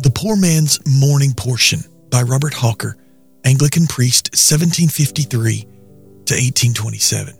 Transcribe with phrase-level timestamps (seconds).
[0.00, 2.96] The Poor Man's Morning Portion by Robert Hawker,
[3.44, 7.34] Anglican priest, 1753 to 1827.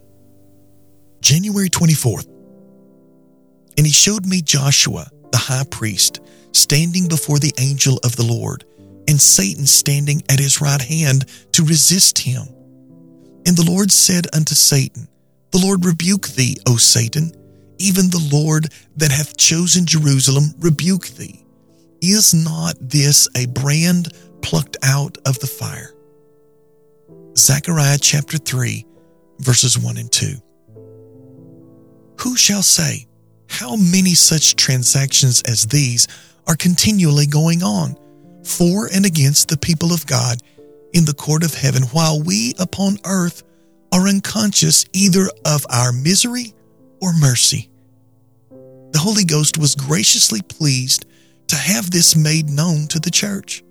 [1.21, 2.27] January 24th.
[3.77, 6.19] And he showed me Joshua, the high priest,
[6.51, 8.65] standing before the angel of the Lord,
[9.07, 12.43] and Satan standing at his right hand to resist him.
[13.47, 15.07] And the Lord said unto Satan,
[15.53, 17.31] The Lord rebuke thee, O Satan,
[17.79, 21.45] even the Lord that hath chosen Jerusalem rebuke thee.
[22.01, 25.95] Is not this a brand plucked out of the fire?
[27.37, 28.87] Zechariah chapter 3,
[29.41, 30.35] verses 1 and 2.
[32.21, 33.07] Who shall say,
[33.49, 36.07] how many such transactions as these
[36.47, 37.97] are continually going on
[38.45, 40.39] for and against the people of God
[40.93, 43.43] in the court of heaven, while we upon earth
[43.93, 46.55] are unconscious either of our misery
[47.01, 47.71] or mercy?
[48.51, 51.05] The Holy Ghost was graciously pleased
[51.49, 53.63] to have this made known to the church.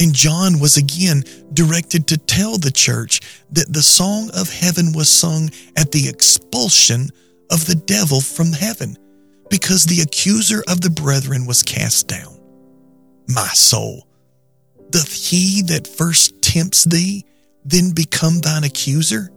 [0.00, 3.20] And John was again directed to tell the church
[3.52, 7.10] that the song of heaven was sung at the expulsion
[7.50, 8.96] of the devil from heaven,
[9.50, 12.40] because the accuser of the brethren was cast down.
[13.28, 14.08] My soul,
[14.90, 17.24] doth he that first tempts thee
[17.64, 19.30] then become thine accuser?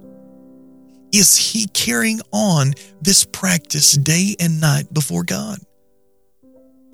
[1.13, 5.59] Is he carrying on this practice day and night before God?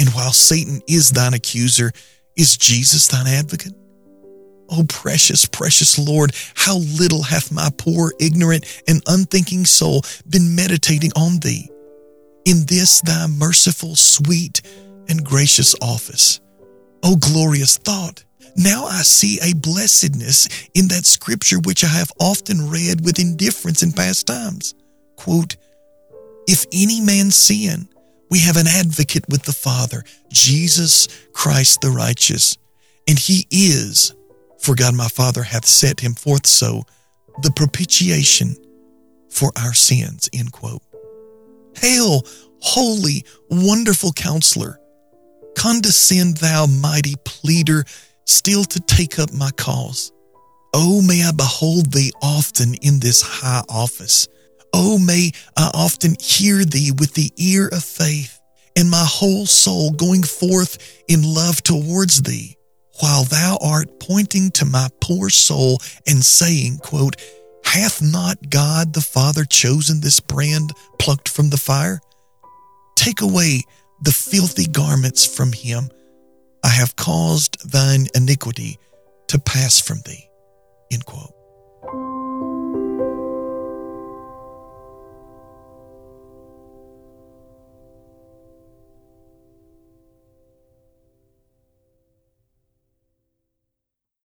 [0.02, 1.92] And while Satan is thine accuser,
[2.36, 3.76] is Jesus thine advocate?
[4.68, 11.12] O precious, precious Lord, how little hath my poor, ignorant, and unthinking soul been meditating
[11.16, 11.70] on thee
[12.46, 14.64] in this thy merciful, sweet,
[15.08, 16.40] and gracious office.
[17.04, 18.24] O glorious thought!
[18.56, 23.84] Now I see a blessedness in that scripture which I have often read with indifference
[23.84, 24.74] in past times.
[25.16, 25.58] Quote,
[26.48, 27.88] If any man sin,
[28.32, 32.58] we have an advocate with the Father, Jesus Christ the righteous,
[33.08, 34.16] and he is,
[34.58, 36.84] for God my Father hath set him forth so,
[37.44, 38.56] the propitiation
[39.30, 40.30] for our sins.
[40.34, 40.82] End quote.
[41.78, 42.24] Hail,
[42.62, 44.80] holy, wonderful counselor.
[45.58, 47.84] Condescend, thou mighty pleader,
[48.26, 50.14] still to take up my cause.
[50.74, 54.30] Oh, may I behold thee often in this high office.
[54.74, 58.40] Oh, may I often hear thee with the ear of faith,
[58.76, 62.56] and my whole soul going forth in love towards thee,
[63.00, 67.18] while thou art pointing to my poor soul and saying, quote,
[67.66, 72.00] Hath not God the Father chosen this brand plucked from the fire?
[72.96, 73.62] Take away
[74.04, 75.90] the filthy garments from him.
[76.64, 78.78] I have caused thine iniquity
[79.28, 80.30] to pass from thee.
[80.92, 81.34] End quote.